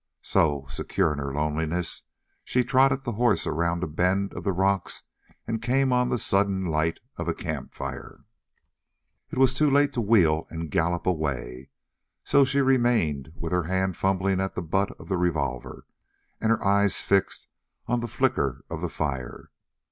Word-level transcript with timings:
So, 0.23 0.65
secure 0.67 1.13
in 1.13 1.19
her 1.19 1.31
loneliness, 1.31 2.01
she 2.43 2.63
trotted 2.63 3.03
the 3.03 3.11
horse 3.11 3.45
around 3.45 3.83
a 3.83 3.87
bend 3.87 4.33
of 4.33 4.43
the 4.43 4.51
rocks 4.51 5.03
and 5.45 5.61
came 5.61 5.93
on 5.93 6.09
the 6.09 6.17
sudden 6.17 6.65
light 6.65 6.99
of 7.17 7.27
a 7.27 7.35
campfire. 7.35 8.25
It 9.29 9.37
was 9.37 9.53
too 9.53 9.69
late 9.69 9.93
to 9.93 10.01
wheel 10.01 10.47
and 10.49 10.71
gallop 10.71 11.05
away; 11.05 11.69
so 12.23 12.43
she 12.43 12.61
remained 12.61 13.31
with 13.35 13.51
her 13.51 13.65
hand 13.65 13.95
fumbling 13.95 14.41
at 14.41 14.55
the 14.55 14.63
butt 14.63 14.89
of 14.99 15.07
the 15.07 15.17
revolver, 15.17 15.85
and 16.39 16.49
her 16.49 16.65
eyes 16.65 16.99
fixed 17.01 17.45
on 17.85 17.99
the 17.99 18.07
flicker 18.07 18.65
of 18.71 18.81
the 18.81 18.89
fire. 18.89 19.51